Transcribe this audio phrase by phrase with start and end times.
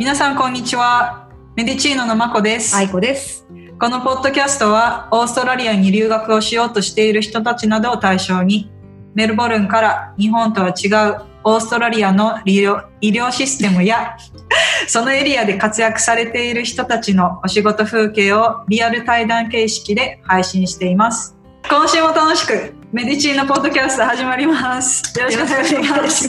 [0.00, 1.28] 皆さんこんにちは。
[1.56, 2.74] メディチーノのまこです。
[2.74, 3.46] 愛子です。
[3.78, 8.70] このポッドキャストはオーストラリアに留学をしようとしている人たちなどを対象に
[9.14, 14.16] メルボルンから日本とは違うオーストラリアの医療医療システムや
[14.88, 21.36] そのエリアで活躍されている人たちのお仕事風景をリアル対談形式で配信しています。
[21.68, 25.18] 今週も楽しくメディチーノポッドキャスト始まります。
[25.18, 26.28] よろしくお願いします。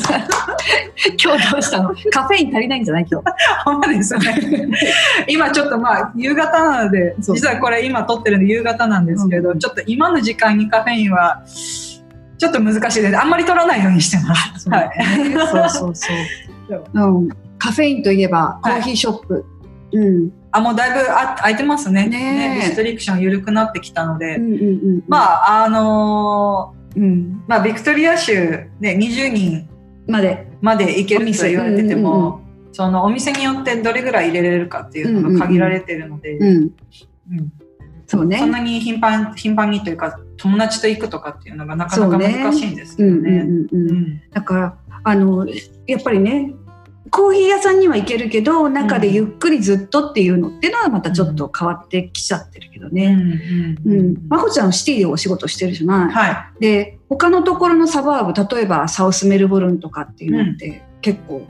[1.24, 1.96] 今日どうしたの？
[2.12, 3.32] カフェイン足りないんじゃない今日。
[3.64, 4.70] ほんまですね。
[5.28, 11.44] 今ちょっとまあ夕方なので、実はこれ今撮ってるんで夕方なんですけど、うんちょっと今の時間にカフェインは
[12.38, 13.18] ちょっと難しいです。
[13.20, 14.70] あんまり取らないようにしてます。
[14.70, 14.92] はい。
[15.34, 16.84] そうそうそう。
[16.94, 17.30] うん。
[17.58, 19.46] カフェインといえばコーヒーショップ。
[19.92, 20.32] うん。
[20.52, 22.08] あ、もうだいぶあ空いてますね。
[22.08, 24.36] ねえリストリクション緩くなってきたので。
[24.36, 24.64] うんうんう
[24.98, 25.04] ん。
[25.08, 27.04] まあ、あのあ、うん。
[27.04, 29.70] ーまあ、ビクトリア州ね、20人
[30.08, 30.48] まで。
[30.62, 32.42] まで行けると言われててうんうんも、
[32.72, 36.46] そのお店によってどれぐらい入れれるかっていうのが限られてるので、うん。
[37.32, 37.52] うん
[38.12, 38.52] そうねそん。
[38.52, 43.38] なに頻繁頻繁にというか友達と行くとかっていうのがなかなか難しいんですけうんうんどね。
[43.38, 43.90] うんうん。
[43.90, 45.48] うんだから、あの、
[45.88, 46.54] やっぱりね、
[47.10, 53.18] コーヒー屋さんには行けるけど、中でゆっくりずっとっていうのっていうのはまたちょっと変わってきちゃってるけどね。
[53.86, 54.16] うんうん。
[54.30, 56.12] まこちゃんシティでお仕事してるじゃない。
[56.12, 61.42] はで他のところのサバーブ例えばサウスメルボルンとかっていうのって結構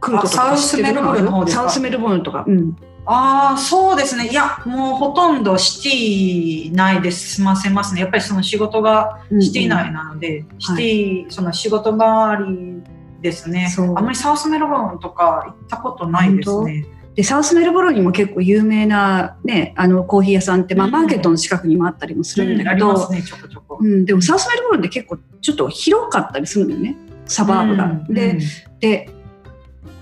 [0.00, 1.62] 来ることとか知ってるあサウスメルボルンの方ですか？
[1.62, 2.74] サウスメルボルンとか、うん、い。
[3.06, 4.28] ああそうですね。
[4.28, 8.02] いやもうほとんどシティ内で済ませますね。
[8.02, 12.82] やっぱりその仕事がシティ内なので、シティ、その仕事周り
[13.20, 13.86] ですねそう。
[13.96, 16.86] あんまりサウスメルボルンとか行ったことないですね。
[17.14, 23.78] でサウスメルボルンにも結構有名な、ね、あのコーヒー屋さんって、まあ、うんマーケットの近くにもあったりもするんだあけど、りますねちょこちょこ。
[23.80, 27.84] うん、でもサウスメルボルンって結構ちょっと広かったりするのよねサバーブが。
[27.84, 28.40] うんで,、うん
[28.78, 29.10] で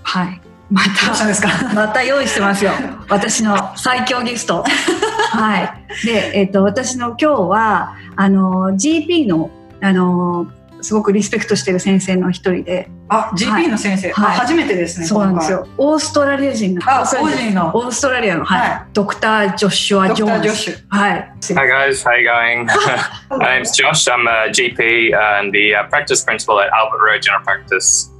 [0.03, 1.49] はいまどうしたですか？
[1.73, 2.71] また用意してますよ。
[3.09, 4.63] 私の最強ゲスト。
[5.31, 6.05] はい。
[6.05, 9.49] で、えっ、と、私の今日は、あの、GP の、
[9.81, 10.47] あの、
[10.81, 15.05] すごくリスペクトしてる先生の一人で、あ GP の先生、はいあ初めてですね。
[15.05, 15.67] そうなんですよ。
[15.77, 16.81] オーストラリア人の。
[16.89, 20.41] あオーストラリア個人のオーストラリアの、はい、はドクター・ジョシュア・ジョーンズ。
[20.41, 20.77] ージョッシュ。
[20.89, 21.33] はい。
[21.55, 22.65] Hi guys, how you going?
[23.37, 24.07] My name's Josh.
[24.07, 28.11] I'm a GP and the uh, practice principal at Albert Road General Practice.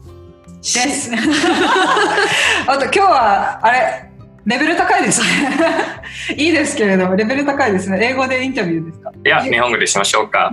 [0.62, 1.12] です。
[2.68, 4.09] あと今日はあれ
[4.46, 5.28] レベル高いですね。
[6.36, 8.00] いいですけれどもレベル高いですね。
[8.02, 9.12] 英語でインタビューですか？
[9.24, 10.52] いや、日本語でしましょうか。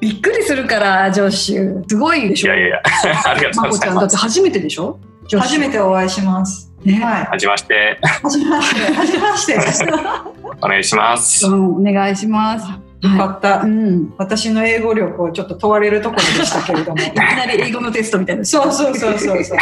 [0.00, 1.82] びっくりするから、ジョッシュ。
[1.88, 2.54] すごいでしょ。
[2.54, 2.82] いやいやいや、
[3.30, 4.16] ありがとうごまこちゃん、だってざいます。
[4.18, 4.98] 初めてでしょ？
[5.38, 6.72] 初めてお会いします。
[6.84, 6.94] ね。
[7.04, 7.24] はい。
[7.26, 8.92] はじめまして、はじめまして。
[8.94, 9.58] はじめまして。
[10.62, 11.46] お願いします。
[11.46, 12.66] うん、お願いします。
[13.00, 13.60] よかった。
[13.60, 14.12] うん。
[14.18, 16.98] 私の英語力をちょっと問われるところでしたけれども。
[17.02, 18.44] いきなり英語のテストみたいな。
[18.44, 19.58] そうそうそうそうそう。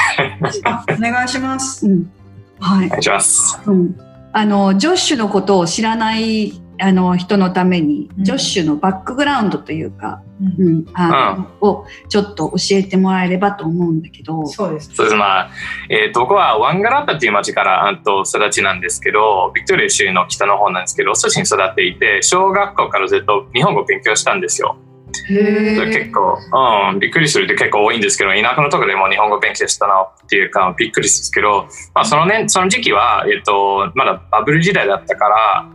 [0.65, 1.87] あお願いします。
[1.87, 2.11] うん。
[2.61, 2.91] はいお。
[2.91, 3.59] 願いします。
[3.67, 3.97] うん。
[4.33, 14.47] あの、ジョッシュのことを知らない、あの、人のために、うんジョッシュのバックグラウンドというか、うんうん、あの、をちょっと教えてもらえればと思うんだけど。
[14.47, 14.93] そうです。
[14.95, 15.17] そうです。
[15.17, 15.51] まあ、
[15.89, 24.77] えーと、僕はワンガラッタという町からあと育ちなんですけど、ビクトリア州の北の方なんですけど、そっちに育っていて、小学校からずっと日本語を勉強したんですよ。
[25.31, 26.39] へ結構、
[26.93, 35.69] うん、びっくりするって結構多いんですけど、田舎のところでも日本語勉強したなっていうか、びっくりするんですけど、まあ、その年、その時期は、えっと、まだバブル時代だったから、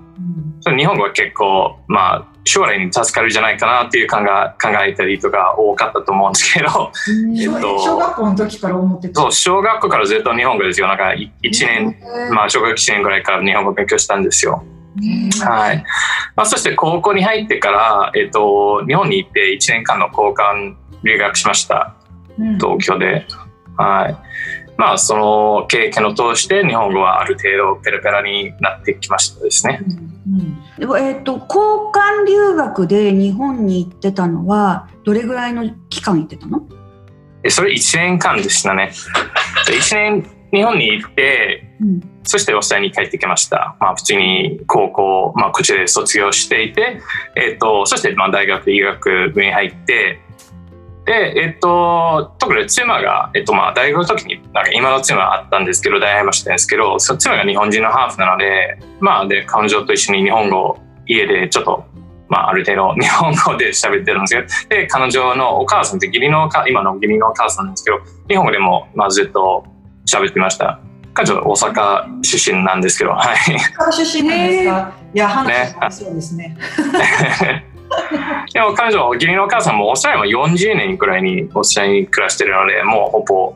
[0.62, 4.24] その日本語は結構、まあ、将来に助かるんじゃないかなっていう考え
[4.62, 6.92] 考えたりとか多かったと思うんですけど、
[7.40, 9.22] えっと小学校の時から思ってた。
[9.22, 10.88] そう、小学校からずっと日本語ですよ。
[10.88, 11.96] なんか1年、
[12.32, 14.64] まあ、小学1年ぐらいから日本語勉強したんですよ。
[15.46, 15.86] はい。
[16.36, 21.96] まあ、そして高校に入ってから、えっと、日本に行って1年間の交換留学しました。
[22.38, 23.26] うん東京で。
[23.78, 24.18] はい。
[24.78, 29.80] まあ、その経験を通して日本語はある程度ペラペラになってきましたですね。
[29.86, 31.48] うんでもえっ、と、交
[31.94, 36.64] 換留学で日本に行ってたのは、どれぐらいの期間行ってたの？
[37.44, 38.92] でそれ1年間でしたね。
[39.68, 42.02] で1年日本に行って、うん。
[42.24, 43.76] そしてオーストラリアに帰ってきました。
[43.80, 47.02] まあ、普通に高校、まあ、こちらで卒業していて、
[47.36, 50.20] えっ、と、そして、まあ、大学、医学部に入って、
[51.06, 61.86] で、えっ、と、特に妻が、えっ、と、まあ、大学の時に、なんか今の妻があったんですけど、大学もしたんですけど、その妻が日本人のハーフなので、まあ、で、彼女と一緒に日本語を家でちょっと、
[62.30, 68.00] まあ、ある程度日本語で喋ってるんですけど、で、彼女のお母さんって義理のお母、今の義理のお母さんなんですけど、
[68.30, 69.66] 日本語でも、まあ、ずっと
[70.18, 70.80] 喋ってました。
[71.14, 73.38] 彼女大阪出身なんですけど、はい。
[73.78, 74.94] 大阪出身なんですか？
[75.14, 76.58] いや、そうですね。
[78.54, 83.54] でも彼女、義理のお母さんもオーストラリアも40年くらいにオーストラリアに暮らしてるので、もうほぼ、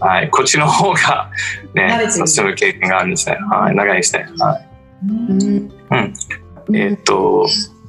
[0.00, 1.30] はい、こっちの方が、
[1.74, 3.36] ね進む経験があるんですね。
[3.50, 4.26] はい、長いですね。
[4.38, 4.68] はい
[5.04, 5.70] うん
[6.72, 7.46] えっと、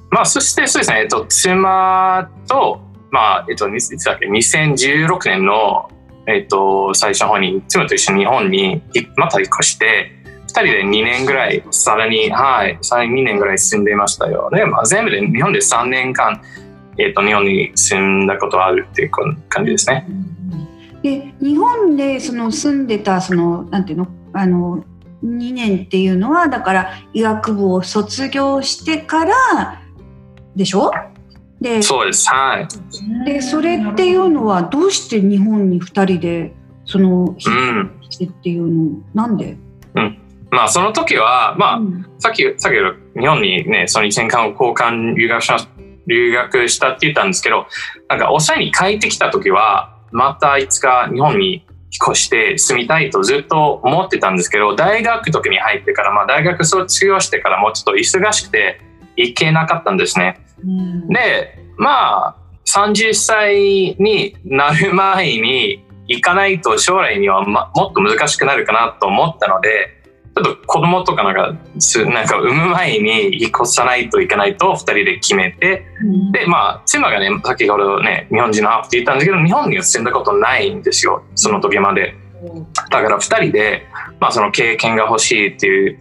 [0.09, 2.81] まあ、そしてそうですね、えっと、妻と、
[3.11, 5.89] まあ、えっと、いつだっけ、2016年の、
[6.27, 8.81] えっと、最初の方に、妻と一緒に日本に
[9.17, 10.11] また引っ越して、
[10.47, 14.49] 二人で2年ぐらい、さらに、はい、さらに2年ぐらい住んでいましたよ。
[14.53, 16.41] で、まあ、全部で日本で3年間、
[16.97, 20.07] えっと、日本に住んだことあるっていう感じですね。
[21.01, 24.07] で日本でその住んでたそのなんていうの？
[24.31, 24.85] あの
[25.25, 29.81] 2年っていうのはだから医学部を卒業してから
[30.55, 30.91] でしょ？
[31.63, 32.29] でそうです。
[32.29, 33.25] はい。
[33.25, 36.53] でそれっていうのはどうして日本に2人で
[36.85, 37.91] そのうん。
[38.09, 39.57] してっていうのなんで、
[40.53, 45.57] まあ、その時は、まあ、うんさっき、さっき日本にね、その1年間を交換留学しま
[46.05, 47.65] 留学したって言ったんですけど、
[48.07, 58.79] なんか、オーストラリアに帰ってきた時は、またいつか日本に引っ越して住みたいとずっと思ってたんですけど、大学時に入ってから、まあ、大学卒業してからもうちょっと忙しくて
[59.15, 60.39] 行けなかったんですね。
[60.61, 62.35] うんで、まあ、
[62.65, 70.03] 30歳になる前に行かないと将来には、ま、もっと難しくなるかなと思ったので、
[70.35, 75.85] ちょっと子供とかなんか、すなんか産む前に引っ越さないといけないと二人で決めて、
[76.31, 82.15] で、まあ、妻がね、先ほどね、日本人のハーフって言ったんですけど、日本には住んだことないんですよ、その時まで。
[82.89, 83.85] だから二人で、
[84.19, 85.99] まあ、その経験が欲しいっていう、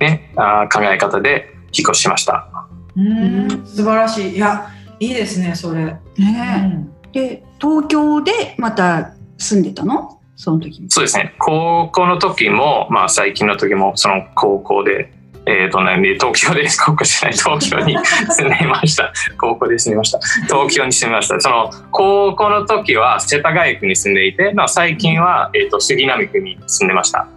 [0.00, 2.48] ね、あー考え方で引っ越しました。
[2.96, 4.68] うん素晴らしいいや
[5.00, 10.20] いいですねそれ、うねんで東京でまた住んでたの？
[10.36, 10.90] その時に。
[10.90, 11.34] そうですね。
[11.38, 15.12] 高校の時も、まあ最近の時も、その高校で、
[15.46, 17.96] えっ、とね、で東京で、 高校じゃない、東京に
[18.30, 19.12] 住んでいました。
[19.38, 20.18] 高校で住みました。
[20.46, 21.40] 東京に住みました。
[21.40, 27.28] その高校の時は世田谷区に住んでいて、まあ最近は、えっ、と、杉並区に住んでました。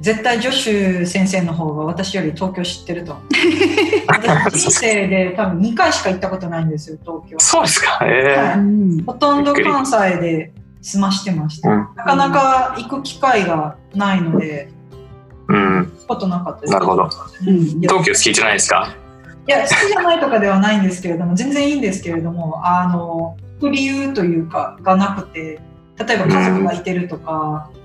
[0.00, 3.24] 絶対ジョシュ先生の方が私より東京知ってると思う。
[4.46, 7.38] 私人生で多分2回しか行ったことないんですよ東京。
[7.38, 7.98] そうですか。
[8.02, 8.36] え。
[8.36, 9.02] はうん。
[9.04, 10.52] ほとんど関西で
[10.82, 11.88] 済ましてました、うん。
[11.96, 15.78] なかなか行く機会がないのでーうん。
[15.78, 16.72] 行くことなかったです。
[16.72, 17.08] なるほど。
[17.46, 17.56] うん。
[17.56, 18.94] いや東京好きじゃないですか？
[19.48, 25.58] いや好きじゃないとかではないんですけれども全然いいんですけれどもあの理由というかがなくて
[25.98, 27.79] 例えば家族がいてるとか、あな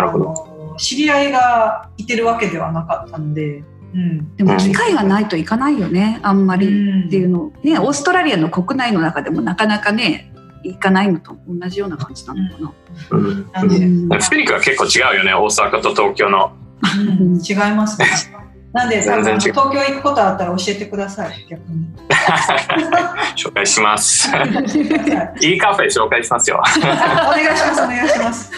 [0.00, 3.62] るほの知り合いがいてるわけではなかったので、
[3.94, 10.32] うん、でも機会がないといかないよねあんまりっていうのねオーストラリアの国内の中でもなかなかね
[10.64, 12.72] 行かないのと同じような感じなのかな。
[13.10, 13.50] うん。
[13.52, 16.52] なんで、うんフィニックは結構違うよね、大阪と東京の。
[17.20, 18.06] うん違いますね。
[18.72, 21.86] なんで、東京行くことあったら教えてください、逆に。
[23.36, 24.30] 紹介します。
[24.30, 24.44] は
[25.40, 26.62] いいいカフェ紹介しますよ。
[26.72, 28.50] お願いします、お願いします。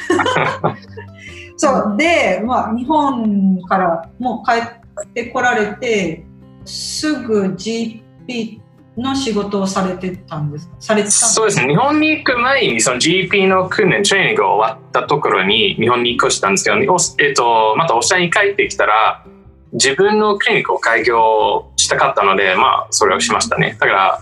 [1.56, 6.24] そう、で、まあ、日本からもう帰ってこられて、
[6.64, 8.60] すぐ GP
[8.96, 11.68] の仕事をされてたんですされてたそうですね。
[11.68, 19.24] 日本に行く前に、その GP の訓練、トレーニングが終わったところに日本に越したんですけど、えっと、またオーストラリアに帰ってきたら、
[19.72, 23.76] 自分のクリニックを開業したかったので、まあ、それをしましたね。
[23.80, 24.20] だから、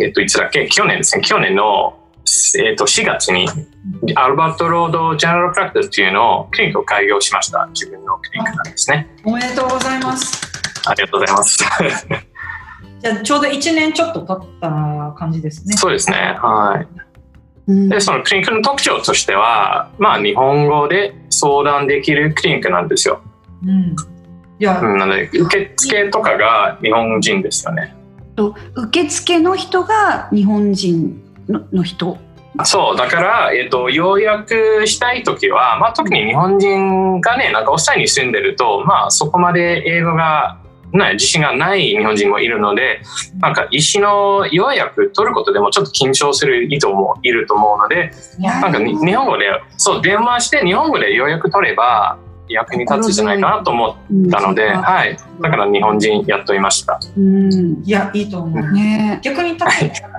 [0.00, 0.66] えっと、いつだっけ？
[0.68, 1.22] 去年ですね。
[1.22, 1.98] 去年の、
[2.58, 3.46] えっと、4月に、
[4.16, 7.66] アルバートロードジェネラルプラクティスというのをクリニックを開業しました。
[7.72, 9.08] 自分のクリニックなんですね。
[9.24, 10.40] おめでとうございます。
[10.88, 11.58] ありがとうございます。
[13.00, 15.76] じゃあ、ちょうど1年ちょっと経った感じですね。
[15.76, 16.36] そうですね。
[16.40, 16.88] はい。
[17.68, 23.20] うんで、そのクリニックの特徴としては、まあ、日本語で相談できるクリニックなんですよ。
[23.64, 23.96] うん。
[24.58, 27.94] いや、うん、なので、受付とかが日本人ですよね。
[28.36, 32.18] と受付の人が日本人のの人？
[32.64, 40.58] そう、だから、えっ、と、要約したいときは、まあ、特に日本人がね、なんかオーストラリアに住んでると、まあ、そこまで英語が、
[40.92, 43.02] ね、自信がない日本人もいるので、
[43.40, 55.16] なんか医師の要約取ることでもちょっと緊張する人もいると思うので、なんかに日本語で、そう、電話して日本語で要約取れば役に立つんじゃないかなと思ったので、うんはい。
[55.40, 57.00] だから日本人雇いました。
[57.16, 58.72] うんいや、いいと思う。
[58.72, 59.72] ね逆に多分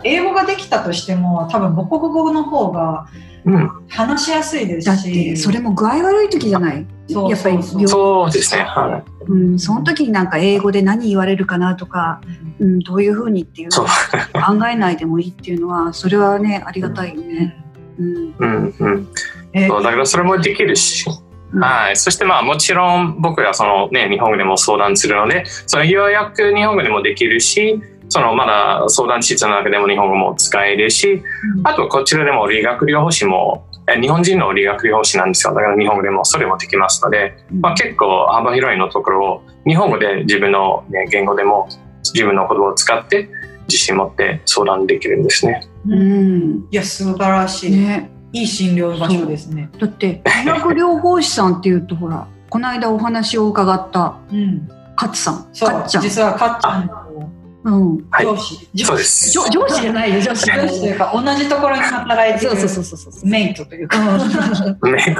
[0.03, 3.07] 英語ができたとしても多分母国語の方が
[3.45, 3.69] うん。
[3.87, 6.85] 話しやすいですだっしてそれも具合悪い時じゃない？
[7.09, 8.63] そうやっぱりそうそう病そうですね。
[8.63, 12.21] はうん、その時になんか英語で何言われるかなとか、
[12.59, 17.63] うん、どういうふうにっていうのを考えないでもいいっていうのはそれはねありがたいよね。
[17.97, 18.35] うんい。
[18.37, 19.07] うんうん。
[19.53, 21.97] えそうだからそれもできるし、うんはい。
[21.97, 31.23] そしてまあもちろん僕がそのね、日本語でも相談するので、その要約日本語でもできるし、そのまだ相談室の中でも日本語も使えるし、
[31.63, 35.53] あとこちらでも理学療法士もえ日本人の理学療法士なんですよ。
[35.53, 41.69] だから日本語でもそれもできますので、まあ、結構幅広いのところを日本語で自分の、ね、言語でも
[42.03, 43.29] 自分の言葉を使って
[43.67, 45.67] 自信持って相談できるんですね。
[45.87, 46.67] うん。
[46.69, 49.69] いや素晴らしい、ね、いい診療場所ですね。
[49.79, 55.45] だって理学療法士さんっていうとほら この間お話を伺ったうん、勝さん。
[55.53, 55.69] そう。
[55.69, 57.29] かっちゃん、実はかっちゃんの
[57.63, 59.31] うん、はい上司、上司そうです。
[59.31, 63.29] 上上司じゃないよ上司上司というか同じところに働いてるそうそうそうそうそう。
[63.29, 65.15] メイトというか、 ね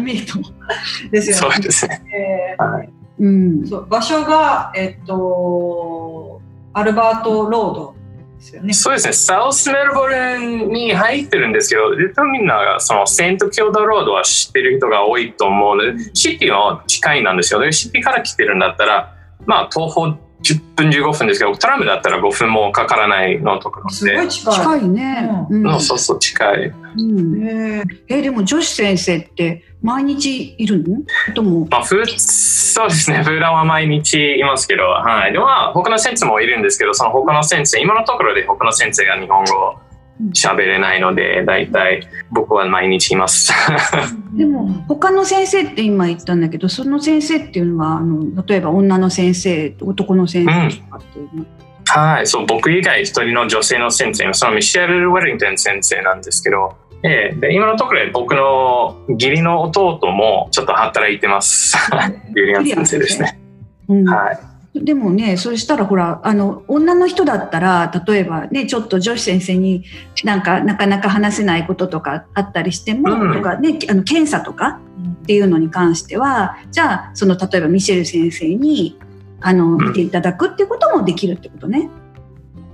[0.00, 0.38] メイト。
[1.10, 1.54] ですよね。
[1.54, 2.02] そうですね。
[2.58, 2.88] えはい。
[3.18, 3.60] うん。
[3.64, 6.40] ーそう場所がえっと
[6.74, 7.94] アルバートロード
[8.42, 8.72] ですよね。
[8.72, 9.12] そうですね。
[9.12, 17.60] サウスメルボルンに入ってるんですけど、絶対みんながそのセントキョードロードは知ってる人が多いと思うので、シティは近いなんですよ。
[17.60, 19.14] ねシティから来てるんだったら、
[19.46, 24.28] まあ、東方10分15分ですけど、トラムだったら5分もかからないのところすごいで。
[24.28, 24.54] 近い。
[24.54, 26.72] 近いね、うんのそうそう近い。
[26.96, 30.98] うんへーえでも女子先生って毎日いるの？
[31.34, 33.22] ともまあ、ふそうですね。
[33.22, 35.32] 普段は毎日いますけど、はい。
[35.32, 39.76] でも、まあ、他の先生もいるんですけど、その他の先生、今のところで他の先生が日本語
[40.34, 43.52] 喋れないので、大体僕は毎日います。
[44.34, 51.46] でも他の先生って今言ったんだけどその先生っていうのはあの例えば女の先生男の先生とかっていうの、
[51.86, 57.36] はい、そう、僕以外一人の女性の先生、そのミシェル・ウェリントン先生なんですけど、ええ。
[57.36, 61.76] で今のところで僕の義理の弟もちょっと働いてます。
[62.34, 63.38] ユリアン先生ですね。
[63.88, 64.08] うん。
[64.08, 64.51] はい。
[64.74, 69.84] でもねそしたらほらあの女の人だったら例えばねちょっと女子先生に
[70.24, 74.80] なんかなかなか話せないこととかあったりしても、うんとかねあの検査とか
[75.22, 78.98] っていうのに関してはじゃあその例えばミシェル先生に
[79.40, 81.90] あのん見ていただくっていうこともできるってことね。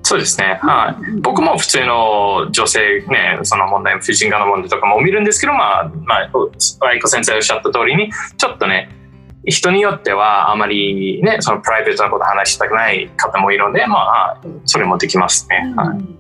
[0.02, 0.58] そうですね。
[0.62, 1.10] はい。
[1.10, 6.30] うん僕も普通の女性ね、その問題、婦人科の問題とかも見るんですけど、まあ、まあ、
[6.86, 8.88] 愛子先生おっしゃった通りに、ちょっとね、
[9.50, 15.72] 人によってはあまりね、そのプライベートなこと話したくない方もいるので、まあ、それもできますね。
[15.76, 16.18] はい。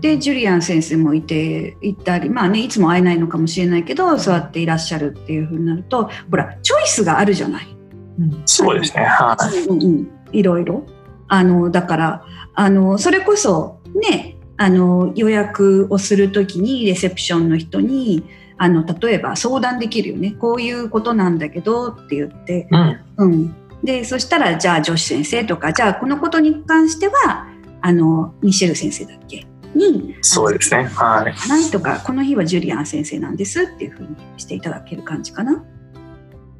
[0.00, 7.76] でジュリアン先生もいていたりまあねいつも会えないのかもしれないけどそうやっていらっしゃるっていうふうになるとほらチョイスがあるじゃない。
[8.18, 9.04] うんそうですね。
[9.04, 9.58] はい。
[9.66, 10.86] うんうん、いろいろ
[11.28, 12.24] あのだから
[12.54, 18.22] あのそれこそねあの予約をするときにレセプションの人に
[18.58, 23.00] あの例えば相談できるよねこういうことなんだけどって言って、うん。
[23.16, 27.48] うん、でそしたらじゃあ女子先生とかじゃあこのことに関しては
[27.80, 29.46] あのミシェル先生だっけ？
[29.74, 30.84] にそうですね。
[30.84, 31.70] はい。
[31.70, 35.64] とかこの日はジュリアン先生なんですっていうふうにしていただける感じかな。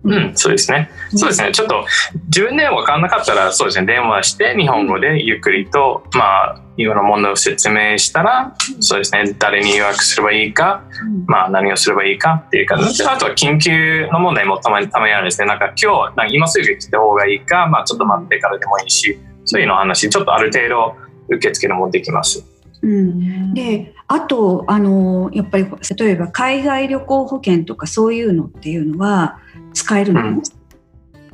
[0.03, 0.91] うん、そうですね。
[1.15, 1.53] そうですね。
[1.53, 1.85] ちょっと
[2.27, 3.87] 自分で分からなかったら、そうですね。
[3.87, 9.35] 電話して日本語でゆっくりと、まあ、いろんな問題を説明したら、そうですね。
[9.39, 15.47] 誰に予約すればいいか、うんまあ、何をすればいいかっていうか、あとは緊急の問題もたまにたまにあるんですね。
[15.47, 20.97] なんか今日、なんか今すぐ来た方がいいか、まあ、ちょっと待ってからでもいいし、そういうの話、ちょっとある程度
[21.29, 22.43] 受付もできます。
[22.83, 23.55] うん。
[23.55, 29.39] であとあのやっぱり例えば海外旅行保険とかそういうのっていうのは
[29.73, 30.43] 使えるの、うん。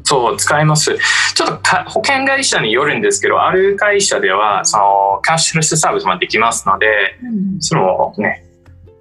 [0.06, 0.96] そう、使います。
[1.34, 6.86] ちょっとか保険会社によるんですけど、ある会社では、その、キャッシュレスサービスもできますので、
[7.24, 7.60] うん。
[7.60, 8.45] そのね、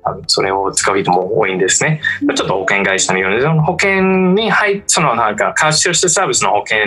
[0.06, 2.00] あのそれを使う人も多いんですね。
[2.36, 6.78] ちょっと保険会社によるんです保険に入っそのなんか、キャッシュサービスの保険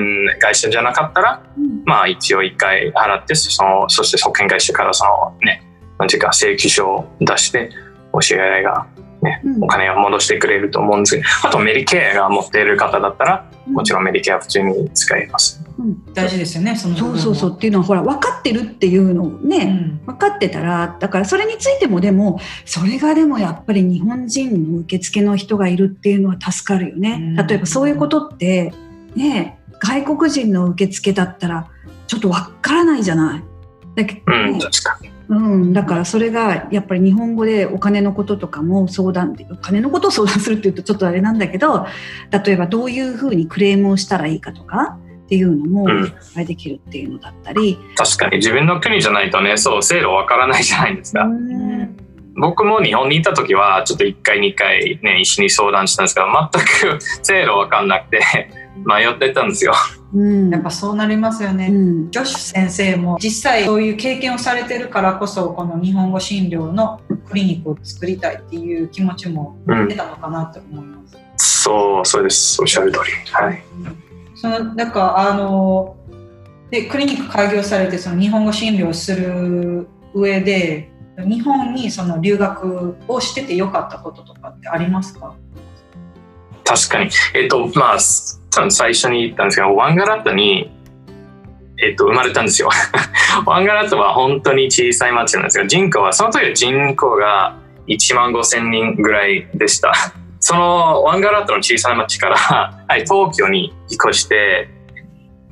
[0.40, 5.62] 会社じゃなかったら、うんまあ一応一回払って、その、そして保険会社からそのね、
[5.98, 7.70] なんていうか請求書を出して、
[8.12, 8.86] お支払いが
[9.22, 15.67] ね、うんお金を戻してくれると思うんですけど、あとメディケアが持っている方だったら、もちろんメディケアは普通に使えます。
[15.78, 27.34] うん大事ですよね、そのそうそうそうっていうのはほら分かってるっていうのをうね、ん分かってたらだからそれについてもでもそれがでもやっぱり日本人の受付の人がいるっていうのは助かるよね。
[27.38, 28.72] うん例えばそういうことって
[29.14, 31.68] ね外国人の受付だったら
[32.08, 33.44] ちょっと分からないじゃない。
[33.94, 35.18] だけどうん、ね確かに。
[35.28, 41.86] うん、だからそれがやっぱり日本語でお金のこととかも相談お金のことを相談するっていうとちょっとあれなんだけど
[42.30, 51.24] 例えばどういうふうにクレームをしたらいいかとかっていうのもうんあれできるっていうのだったり、確かに自分の国じゃないとね、そう、制度わからないじゃないですか。
[51.24, 51.96] うん
[52.40, 58.20] 僕も日本にいた時はちょっと1回2回ね医師に相談したんですけど全く制度分かんなくて
[58.86, 59.74] 迷ってたんですよ。
[60.14, 61.66] うんやっぱそうなりますよね。
[61.66, 69.58] うん女子先生も実際そういう経験をされてるからこそこの日本語診療のクリニックを作りたいっていう気持ちも
[69.88, 71.18] 出たのかなと思います。
[71.64, 73.32] そうそうですおっしゃる通り。
[73.32, 73.62] はい。
[74.40, 75.96] そのなんかあの
[76.70, 85.34] でクリニック開業されてその日本語診療する上で日本にその留学をしててよかったこととかってありますか？
[86.64, 87.10] 確かに。
[87.34, 90.70] えっ、と、まあ、最初に言ったんですけど、ワンガラットに、
[91.78, 92.68] えっ、と、生まれたんですよ。
[93.46, 99.94] ワンガラットは本当に小さい町なんですが、人口は、その時は人口が1万5千人ぐらいでした。
[100.40, 102.36] そのワンガラットの小さい町から、
[102.86, 104.68] はい、東京に引っ越して、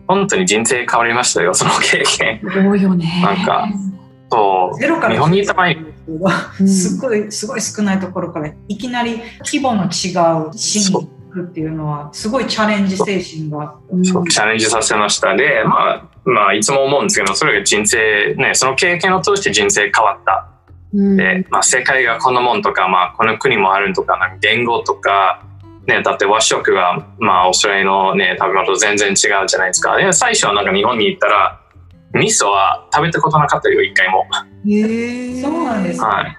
[0.07, 2.41] 本当に人生変わりましたよ、その経験。
[2.45, 3.23] 多いよね。
[3.23, 3.69] なんか、
[4.31, 5.75] そう、ゼロから日本にいた場合、
[6.67, 9.91] すごい、すごい少ないところから、いきなり規模の違う
[10.57, 13.75] シーンに行くっていうのは、すごいチャレンジ精神が。
[14.31, 15.35] チャレンジさせました。
[15.35, 20.56] で、まあ、まあ、いつも思うんですけど、それが人生、ね、その経験を通して人生変わった。
[20.97, 25.43] で、まあ、世界がこのもんとか、まあ、この国もあるとか、なんか言語とか、
[25.87, 29.97] ね、だって和食が、まあ、オーストラリアのね、食べ物と全然違うじゃないですか。
[30.13, 31.61] 最初はなんか日本に行ったら、
[32.15, 34.27] 味噌は食べたことなかったよ、一回も。
[34.67, 36.07] へえ、そうなんですか。
[36.07, 36.39] はい。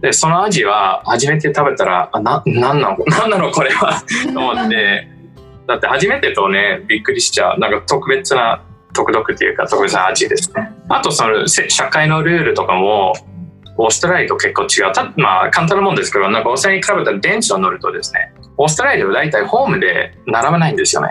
[0.00, 4.02] で、その味は初めて食べたら、あ、な、なんなの なんなのこれは？
[4.32, 5.08] と思って、
[5.68, 7.58] だって初めてとね、びっくりしちゃう。
[7.60, 8.62] なんか特別な、
[8.94, 10.72] 独特っていうか特別な味ですね。
[10.88, 13.14] あとその社会のルールとかも、
[13.82, 14.92] オーストラリアと結構違う。
[14.92, 21.08] たまあ簡単なもんですけど、なんかオーストラリアに比べたら電車を乗るとですね、オーストラリアは大体ホームで並ばないんですよね。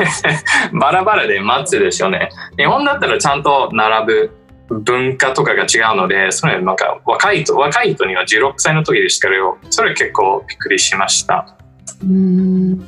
[0.78, 2.28] バラバラで待つですよね。
[2.56, 4.30] 日本だったらちゃんと並ぶ
[4.82, 11.56] 文化とかが違うので、それなんか若い人、若い人には16歳の時でしたけど、それ結構びっくりしました。
[12.02, 12.78] うん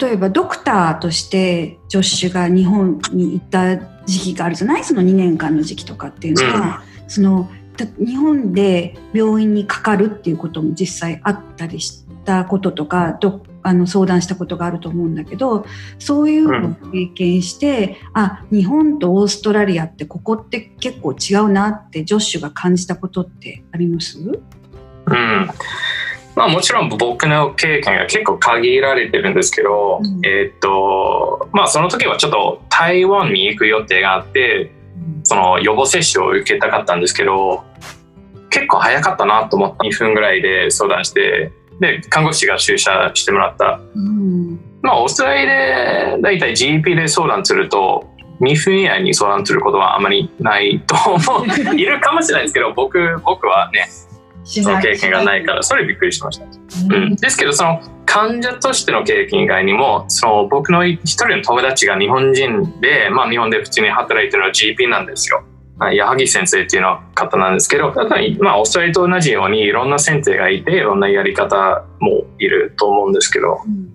[0.00, 3.76] 例えばドクターとしてジョッシュが日本に行った
[4.06, 4.84] 時期があるじゃない？
[4.84, 7.50] その2年間の時期とかっていうのは、うん、その
[7.98, 15.64] 日本で病院にかかるっていうことも実際あったりしたこととかどあの相談したことがあると思うんだけど
[15.98, 24.18] そういうのを経験して、うん、あ日本とオーストラリアってここって結構違うなってジョッシュが感じたことってあります？
[24.18, 25.48] うん。
[26.34, 34.72] まあ、もちろん僕の経験が結構限られてるんですけど、うん、えっとまあその時はちょっと台湾に行く予定があって
[35.24, 37.64] その予防接種を受けたかったんですけど
[38.50, 48.08] 結構早かったなと思って2分ぐらいで相談してで看護師が注射してもらった、うん、まあオーストラリアでだいたい GP で相談すると
[48.40, 51.46] 2分以内に相談することはあまりないと思う。
[51.78, 54.11] いるかもしれないですけど僕僕はねそ
[54.60, 65.44] の経験がないからそれびっくりしました、うん、ですけどその患者としての経験以外にもその僕の一人の友達が日本人で、まあ、日本で普通に働いてるのは GP なんですよ。
[65.90, 73.92] 矢作先生っていうの方なんですけど、ただ、まあ、オーストラリアと同じようにいろんな先生がいて、いろんなやり方もいると思うんですけど、うん、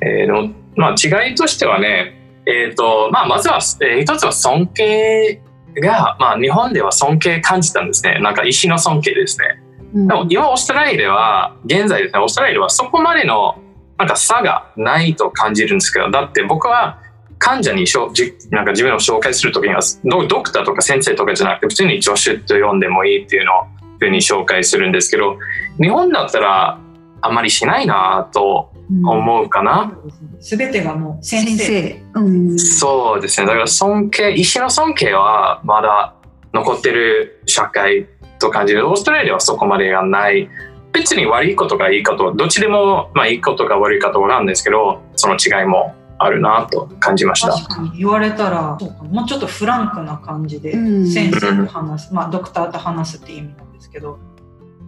[0.00, 2.14] えー、でも、まあ、違いとしてはね、
[2.46, 5.42] えーとまあ、まずは、えー、一つは尊敬
[5.80, 8.18] が、まあ、日本では尊敬感じたんですね。
[8.20, 9.62] なんか医師の尊敬ですね。
[9.94, 13.58] うん、でも今オーストラリアでは、現在ですね、オーストラリアではそこまでの
[13.96, 17.00] なんか差がないと感じるんですけど、だって僕は
[17.38, 23.64] 患者にしょじなんか自分を紹介するときにはドドクターとか先生とかじゃなくて普通に助手と呼んでもいいっていうのを
[23.98, 25.38] ふうに紹介するんですけど
[25.80, 26.78] 日本だったら
[27.20, 29.92] あまりしないなと思うかな？
[30.40, 33.46] す、べ、てがもう先生、うん、そうですね。
[33.46, 36.14] だから尊敬医師の尊敬はまだ
[36.52, 38.06] 残ってる社会
[38.38, 38.88] と感じる。
[38.88, 40.48] オーストラリアはそこまでがない。
[40.90, 47.52] 別に悪いことがいいことどっちでもまあいいことが悪いことなんですけどその違いもあるなと感じました。
[47.52, 54.18] 確かに言われたらもうちょっとフランクな感じで先生と話す、まあドクターと話すって意味なんですけど、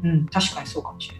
[0.02, 1.19] うん、確かにそうかもしれな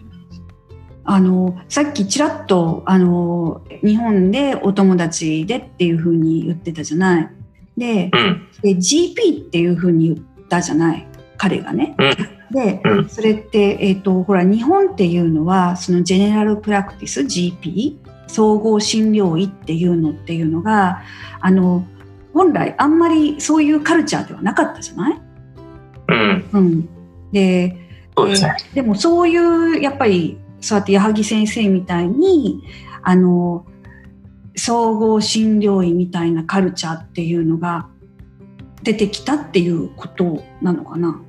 [1.03, 7.29] あのさっきちらっとあの日本でお友達でっていうふうに言ってたじゃない。
[7.77, 11.07] でうん、で GP っていうふうに言ったじゃない。
[11.37, 11.95] 彼がね。
[11.97, 21.01] うん、で、うん、それって、えーとほら日本っていうのはそのジェネラルプラクティス GP 総合診療医っていうのっていうのが
[21.39, 21.85] あの
[22.33, 25.21] 本来あんまりそういうカルチャーではなかったじゃない、
[26.07, 26.49] うん。
[26.53, 26.89] うん、
[27.31, 27.77] で
[28.73, 32.63] でもそういうやっぱりそうやって矢作先生みたいに
[33.03, 33.65] あの
[34.55, 37.87] 総合診療医みたいなカルチャーっていうのが
[38.83, 41.21] 出てきたっていうことなのかな？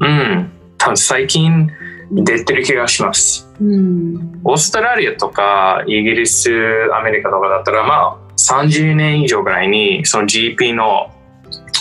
[0.00, 0.50] うん。
[0.78, 1.70] 多分最近
[2.10, 3.50] 出てる気がします。
[3.60, 6.50] うん、オーストラリアとかイギリス、
[6.94, 11.10] アメリカとかだったら、まあ、30年以上ぐらいにその GP の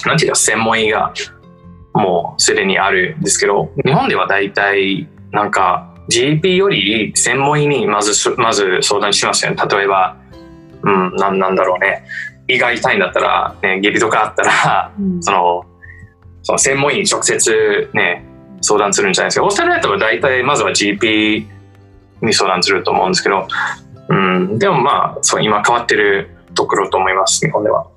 [0.05, 1.13] なんていうか専門医が
[1.93, 10.17] もうすでにあるんですけど日本では大体なんか GP より専門医にまずまず相談しますよね例えば、
[10.83, 12.05] うん、なんなんだろうね
[12.47, 15.65] 胃が痛いんだったら、ね、下痢とかあったら、うん、その
[16.43, 18.23] その専門医に直接ね
[18.61, 19.45] 相談するんじゃないですか。
[19.45, 21.45] オーストラリアとは大体まずは GP
[22.21, 23.47] に相談すると思うんですけど、
[24.09, 27.87] うん、でもまあそう今変わってるところと思います日本では。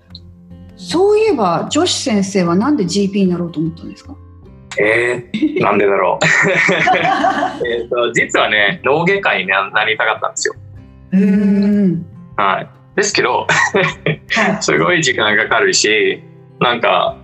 [0.77, 4.15] そういえば女子先生はなんで GP になろうと思ったんですか？
[4.83, 6.25] えー、なんでだろう。
[7.69, 10.55] えと実はね脳外科医になりたかったんですよ。
[11.13, 12.07] うん。
[12.37, 13.47] はい、ですけど
[14.61, 16.23] すごい時間がかかるし
[16.61, 17.17] なんか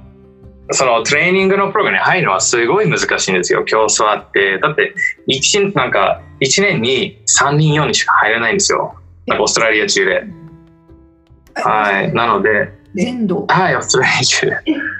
[0.72, 3.64] そのトレーニングのプログラムに入るのはすごい難しいんですよ。
[3.64, 4.58] 競争あって。
[4.58, 4.94] だって
[5.28, 8.94] 1なんか1年に3人4人しか入れないんですよ。
[9.26, 10.24] なんかオーストラリア中で。
[11.54, 12.12] はい。
[12.12, 13.46] なので全土？
[13.48, 14.56] はいオーストラリア中で。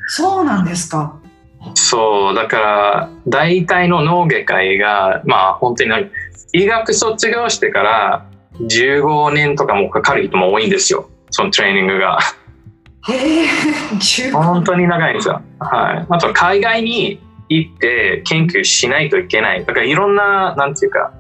[0.07, 1.17] そうなんですか？
[1.75, 5.91] そうだから大体の脳外科医がまあ本当に
[6.53, 8.27] 医学卒業してから
[8.61, 12.19] 15年とかもかかる人も多いんですよそのトレーニングが。
[13.09, 13.47] へえ
[14.33, 15.41] 本当に長いんですよ。
[15.61, 16.07] はい。
[16.09, 19.65] あと海外に行って研究しないといけない。
[19.65, 21.13] だからいろんな、なんていうか、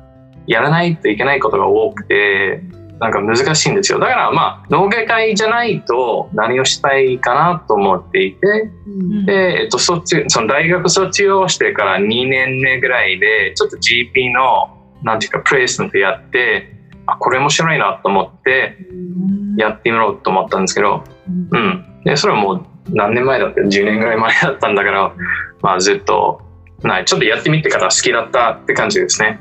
[0.46, 2.62] やらないといけないことが多くて、
[2.98, 3.98] なんか難しいんですよ。
[3.98, 16.74] だからまあ、脳外科医じゃないと何をしたいかなと思っていて、うん、で、えっと、卒その大学卒業してから2年目ぐらいで、ちょっと GP の、なんていうか、プレイスメントやって、
[17.06, 18.78] あ、これ面白いなと思って、
[19.58, 21.04] やってみろと思ったんですけど、
[21.50, 22.02] うん。
[22.04, 25.12] で、それはもう何年前だって、10年ぐらい前だったんだから、
[25.60, 26.40] まあずっと、
[26.82, 29.40] ない、ちょっとやってみてから好きだったって感じですね。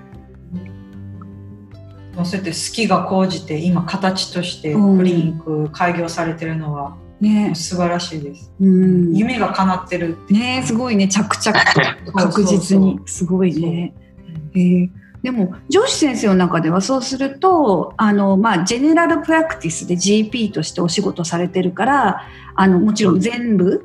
[2.24, 8.54] そうやって好きが高じて今形としてクリニック開業されてるのは、ね、素晴らしいです。
[8.60, 11.08] うん、夢が叶ってるねすごいね。
[11.08, 11.60] 着々
[12.06, 12.12] と。
[12.14, 13.00] 確実に。
[13.06, 13.94] すごいね。
[14.54, 14.90] えー。
[15.26, 22.22] でも上司先生の中ではそうするとあの、まあ、ジェネラルプラクティスで GP としてお仕事されてるから
[22.54, 23.84] あのもちろん全部、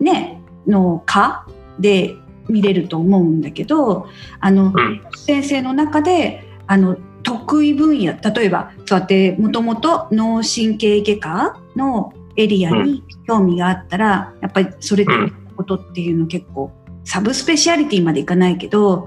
[0.00, 1.46] ね、の科
[1.78, 2.14] で
[2.46, 4.06] 見れると思うんだけど
[4.40, 15.12] あの、うん、先生の中であの得意分野例えばそうやってもともと脳神経外科のエリアに興味があったら、やっぱりそれって
[15.56, 16.72] ことっていうの結構
[17.04, 19.04] サブスペシャリティまでいかないけど、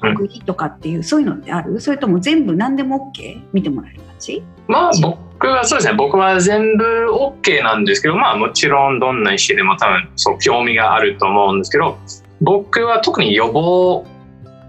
[0.00, 1.80] 得意とかっていうそういうのってある？
[1.80, 4.42] それとも全部何でも OK 見てもらえる感じ？
[4.68, 5.96] まあ僕はそうですね。
[5.96, 11.98] 僕は全部 OK なんですけどまあもちろんどんな石でも多分そう興味があると思うんですけど
[12.40, 14.06] 僕は特に予防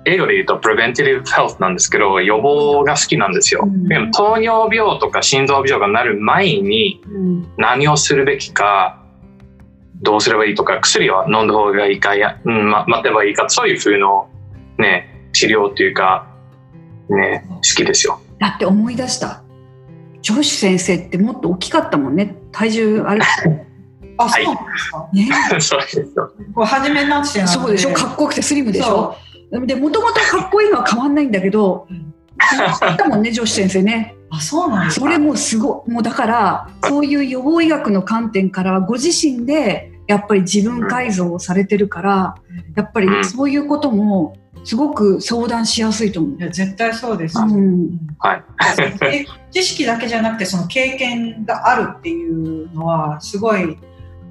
[0.05, 7.01] 英語で言うと preventative health なんですけど予防が好きなんですよ、うん、でも糖尿病とか心臓病がなる前に
[7.57, 9.03] 何をするべきか
[10.01, 14.29] どうすればいいとか薬は飲んだ方がいいかや、うんま、待てばいいかそういうふうの、
[14.79, 16.27] ね、治療っていうか、
[17.09, 18.19] ね、好きですよ。
[18.39, 19.43] だって思い出した
[20.23, 23.21] 女子先生ってもっと大きかったもんね体重あれ
[24.17, 25.09] あ、そうなんですか。
[25.13, 25.29] ね、
[25.61, 26.31] そうですよ。
[26.55, 27.93] こう初めなってそうでしょ？
[27.93, 29.15] かっこよくてスリムでしょ？
[29.51, 31.87] で、もともとかっこいいのは変わんないんだけど。
[32.97, 34.15] だもんね、女子先生ね。
[34.31, 35.05] あ、そうなんですか。
[35.05, 39.89] それもすごい、もうだから、そういう予防医学の観点から、ご自身で。
[40.07, 42.35] やっぱり自分改造をされてるから、
[42.75, 46.37] やっぱりそういうこともすごく相談しやすいと思う。
[46.37, 48.43] いや絶対そうです、うん、はい。
[49.51, 53.77] 知識だけじゃなくてその経験があるっていうのはすごい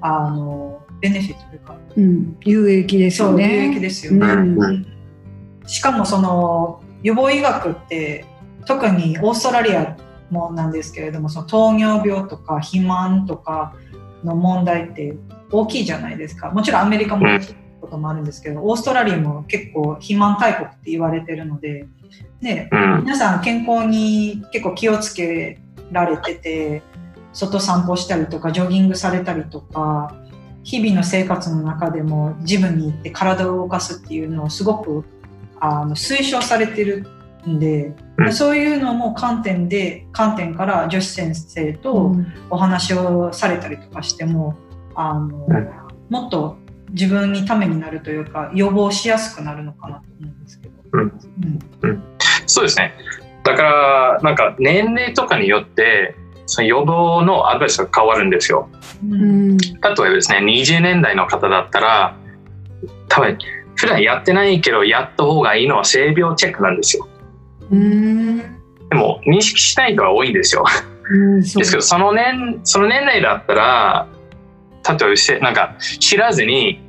[0.01, 3.65] あのベネフィットというか、うん、有益ですよね。
[3.65, 4.27] 有益ですよね。
[4.27, 4.85] うん、
[5.71, 8.25] しかもその予防医学って
[8.65, 9.95] 特にオーストラリア
[10.29, 13.73] もなんですけれどもその糖尿病とか肥満とか
[14.21, 15.15] の問題って
[15.49, 16.51] 大きいじゃないですか。
[16.51, 21.87] もちろんアメリカも大きいこともあるんですけど、オーストラリアも結構肥満大国って言われてるので、
[22.41, 22.69] ね、
[23.03, 25.57] 皆さん健康に結構気をつけ
[25.91, 26.83] られてて
[27.31, 30.13] 外散歩したりとかジョギングされたりとか
[30.63, 35.05] 日々の生活の中でもジムに行って体を動かすっていうのをすごく
[35.61, 37.07] あの推奨されてる
[37.47, 37.93] んで、
[38.31, 42.15] そういうのも観点で観点から女子先生と
[42.49, 44.55] お話をされたりとかしても、
[44.95, 45.47] あの、
[46.09, 46.57] もっと
[46.89, 50.73] 自分にためになるというか予防しやすくなるのかなと思うんですけど。
[50.93, 51.19] うん。
[51.83, 52.03] うん、
[52.47, 52.93] そうですね。
[53.43, 58.69] だからなんか年齢とかによってその予防のアドバイスが変わるんですよ。
[59.03, 62.17] うん、例えばですね20年代の方だったら
[63.07, 63.37] 多分
[63.81, 67.07] 普段やってないけどやった方がいいのは性病チェックなんですよ。
[67.71, 68.45] うんで
[68.93, 70.63] も認識しない人は多いんですよ。
[71.39, 74.07] ですけどその年その年代だったら
[74.87, 76.79] 例えばなんか知らずに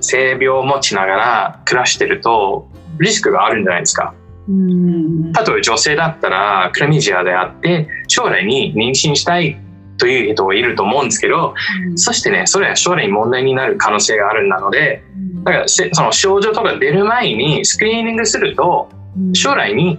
[0.00, 2.68] 性病を持ちながら暮らしてると
[3.00, 4.14] リスクがあるんじゃないですか。
[4.46, 9.58] 例えば女性だったらクラミジアであって将来に妊娠したい
[9.98, 11.54] という人がいると思うんですけど、
[11.96, 15.02] そしてねそれは将来に問題になる可能性があるなので、
[15.44, 18.88] だからせその症状とか出る前にスクリーニングすると
[19.32, 19.98] 将来に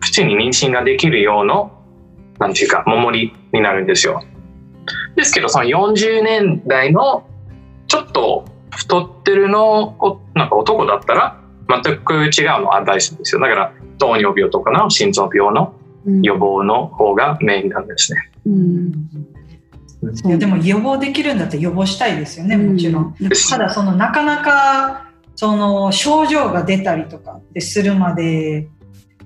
[0.00, 1.70] 普通に妊娠ができるような
[2.38, 4.22] なんていうか守りになるんですよ。
[5.16, 7.26] ですけどその40年代の
[7.86, 13.40] ちょっと太ってるのおなんか男だったら全く違うのアドバイスですよ。
[13.40, 15.74] だから糖尿病とかの心臓病の
[16.22, 18.92] 予防の方がメインなんですね、うん
[20.24, 23.14] いやでも予防できるんだって予防したいですよねもちろん、
[23.50, 28.68] ただそのなかなかその症状が出たりとかってするまで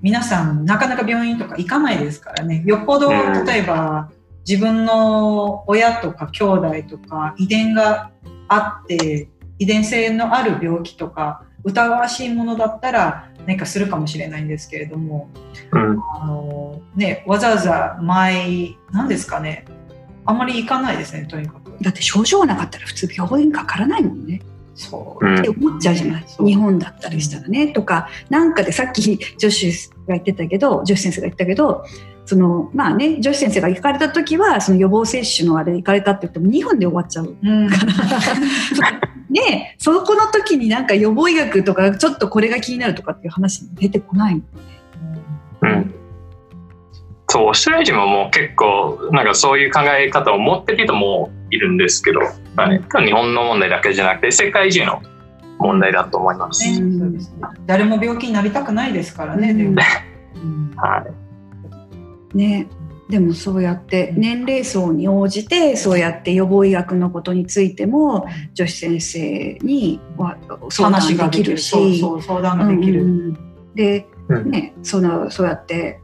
[0.03, 2.63] 皆さんなかなか病院とか行かないですからね。
[2.67, 4.11] よっぽど例えば
[4.47, 8.11] 自分の親とか兄弟とか遺伝が
[8.49, 15.31] あって遺伝性のある病気とか疑わしいものだったら何かするかもしれないんですけれども、
[15.73, 16.01] うん。
[16.21, 19.65] あのね、わざわざ前何ですかね
[20.27, 21.73] あんまり行かないですねとにかく。
[21.83, 24.41] だって症状がなかったら普通病院かからないもんね。
[24.75, 25.27] そう。
[25.27, 26.47] うんって思っちゃうじゃない、そう。
[26.47, 31.85] 日本だったりしたらねとかなんかでさっき女子が言ってたけど女子先生が言ったけど
[32.27, 37.69] そのまあね女子先生が行かれた時はその予防接種のあれ行かれたって言っても2分で終わっちゃううん。
[39.31, 44.43] ねそこの時になんか予防医学とかちょっとこれが気になるとかっていう話出てこない
[45.63, 52.21] うんそうオーストラリア人ももう結構なんかそういう考え方を持ってる人もいるんですけど、
[52.55, 55.03] まあね、多分日本の問題だけじゃなくて世界中の
[55.59, 56.69] 問題だと思います。
[56.69, 57.43] ねそうですね。
[57.67, 59.59] 誰も病気になりたくないですからね、うん。
[59.59, 59.81] でも。
[60.77, 61.07] は
[62.35, 62.37] い。
[62.37, 62.67] ね。
[63.09, 70.39] でもそうやって年齢層に応じてそうやって予防医学のことについても女子先生には
[70.71, 71.59] 相談話ができる。
[71.59, 73.37] しそうそう相談ができる、
[73.75, 74.51] で、うん。
[74.51, 76.01] ね、そのそうやって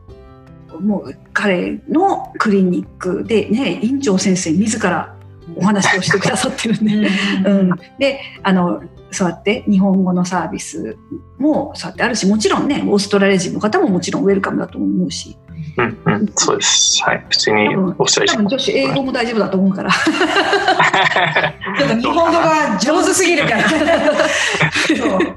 [0.81, 5.17] もう彼のクリニックで、ね、院長先生自ら
[5.57, 7.09] お話をしてくださってるんで、
[7.49, 10.97] うん、であのそうやって日本語のサービス
[11.39, 15.37] もそうやってあるしもちろんねオーストラリア人の方ももちろんウェルカムだと思うし。
[15.77, 17.03] うんうん、そうです。
[17.05, 19.91] はい、普通に多分オーストラリア多分女子英語も大丈夫だと思うから。
[21.79, 23.69] ちょっと日本語が上手すぎるから。
[23.69, 25.37] そう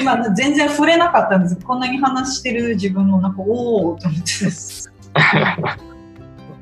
[0.00, 1.56] 今全然触れなかったんです。
[1.56, 4.28] こんなに話してる自分もなんかおおと思って。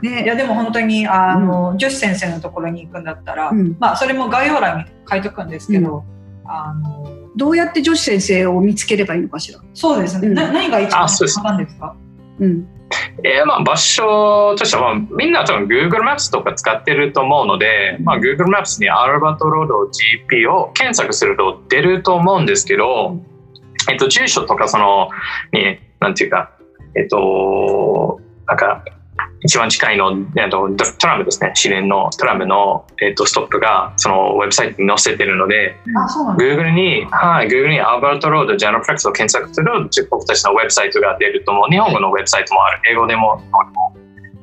[0.00, 3.76] いねやでも本当にあの、女子先生のところに行くんだったら、うん。
[3.80, 6.04] まあそれも概要欄に書いとくんですけど、
[6.44, 10.34] あのどうやって女子先生を見つければいいのかしら、そうですね、うん。
[10.34, 11.40] な何が一番あそうです。
[11.40, 11.94] 簡単ですか？
[12.40, 12.66] うん
[13.24, 23.20] えーまあ場所としては、まあ、みんな多分 Google Maps とか使ってると思うので、まあ、Google Maps にアルバトロード GP を検索すると出ると思うんですけど、
[23.90, 25.10] えっと、住所とかその
[25.52, 26.52] になんていうか
[26.94, 28.84] えっとなんか
[29.40, 35.76] 一番近いの、えっと、トラムですね試練のトラムの、えっと、ストップがそのウェブサイトに載せてるので、
[36.38, 41.70] Google に、はい、Google にアルバートロード、ジャノフレックスを検索すると、僕たちのウェブサイトが出ると思う。
[41.70, 42.80] 日本語のウェブサイトもある。
[42.90, 43.40] 英語でも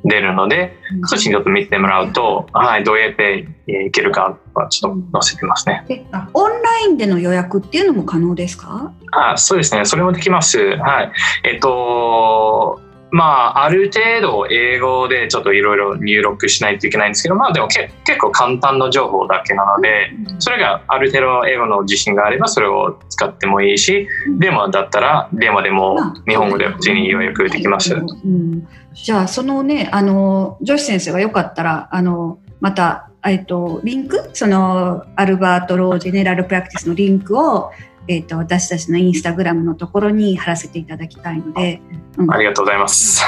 [0.06, 5.84] 出るので、そっちにちょっと見てもらうと、はい、どうやってえーいけるかはちょっと載せてますね。
[5.88, 8.94] でオンラインでの予約っていうのも可能ですか？
[9.12, 10.78] あそうですね、それもできます。
[10.78, 11.12] はい。
[11.44, 12.80] えっと、
[13.12, 27.94] まあ、ある程度英語でちょっといろいろ入力しないといけないんですけど、まあでもけ結構簡単な情報だけなので、それがある程度英語の自信があればそれを使ってもいいし、電話だったら電話でもまあ日本語で普通に予約できます。
[27.94, 34.30] うん、じゃあそのねあの女子先生がよかったらあのまた、えっと、リンク？
[34.34, 37.72] その Albert Road General Practice のリンクを、
[38.08, 41.82] えっと、私たちのインスタグラムのところに貼らせていただきたいので、
[42.18, 43.24] うん、ありがとうございます。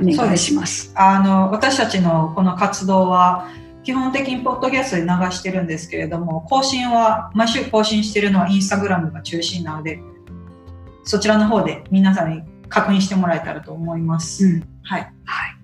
[0.00, 0.92] お願いします。
[0.96, 3.48] あの私たちのこの活動は
[3.84, 10.00] 基本的にポッドキャストで流してるんですけれども更新は毎週更新してるのはインスタグラムが中心なので
[11.04, 14.46] そちらの方で皆さんに確認してもらえたらと思います。
[14.46, 15.54] うんはい、はい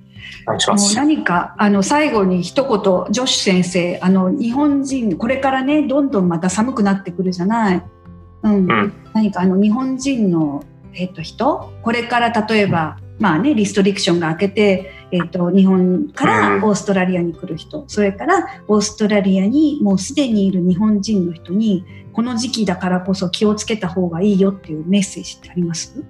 [0.46, 0.94] お願いしもう。
[0.96, 7.83] 何かあの最後に一言女子先生あの日本人これからねどんどんまた寒くなってくるじゃない、
[8.42, 8.53] うん。
[8.53, 8.92] うん。
[9.12, 11.72] 何かあの日本人の、えっと人？
[11.83, 16.64] これから例えば、まあね、リストリクションが明けて、えっと日本からうん。
[16.64, 26.03] オーストラリアに来る人、それからオーストラリアにもうすでにいる日本人の人にこの時期だからこそ気をつけた方がいいよっていうメッセージってあります？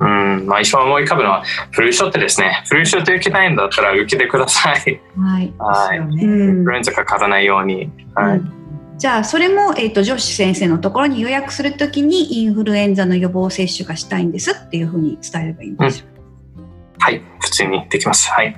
[0.00, 2.62] うん、まあ一番思い浮かぶのはフルーショットですね。
[2.68, 5.00] フルーショット受けたいんだったら受けてください。
[5.16, 5.98] はい、はい。
[5.98, 7.90] イフルエンザかからないように。
[8.14, 8.38] はい。
[8.38, 8.57] うん
[8.98, 16.06] じゃあそれも、えー、と女子先生のところに予約するときにインフルエンザの予防接種がしたいんですっていうふうに伝えればいいんですよ。
[16.98, 17.22] はい。
[17.38, 18.28] 普通にできます。
[18.28, 18.56] はい。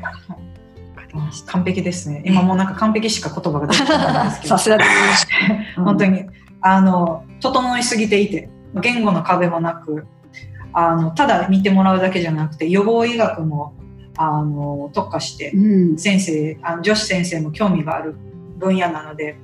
[1.47, 2.23] 完璧ですね。
[2.25, 5.67] 今もうなんか完璧しか言葉が出てこないんですけど さすがですね。
[5.77, 6.25] 本当に
[6.63, 8.49] あの整いすぎていて
[8.81, 10.07] 言語の壁もなく
[10.73, 13.75] あのただ見てもらうだけじゃなくて予防医学も
[14.17, 18.15] あの特化してうん先生あの女子先生も興味がある
[18.59, 19.37] 分野なので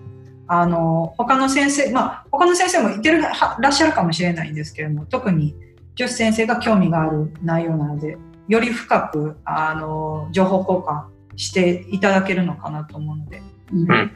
[0.48, 5.54] あの他の先生まあ他の先生もいてるはらっしゃるかもしれないんですけれども特に
[5.94, 8.16] 女子先生が興味がある内容なので
[8.48, 11.04] より深くあの情報交換
[11.37, 14.11] していただけるのかなと思うのでうんはい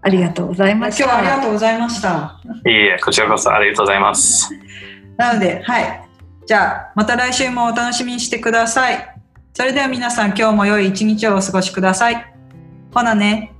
[0.00, 1.04] ありがとうござい今ました。
[1.04, 2.40] 日はありがとうございました。
[2.66, 4.48] いいえ、こちらこそありがとうございます。
[5.16, 6.08] なので、はい。
[6.46, 9.14] じゃあ、また来週もお楽しみにしてください。
[9.54, 12.32] それでは皆さん、今日も良い一日をお過ごしください。
[12.94, 13.52] ほなね。